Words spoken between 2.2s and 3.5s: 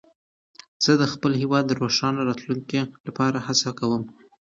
راتلونکي لپاره